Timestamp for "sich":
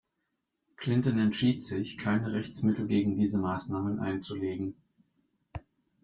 1.63-1.99